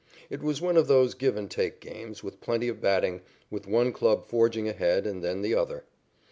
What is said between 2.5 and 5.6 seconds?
of batting, with one club forging ahead and then the